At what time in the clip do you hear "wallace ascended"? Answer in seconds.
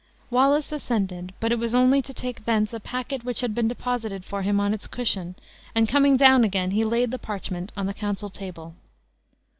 0.31-1.31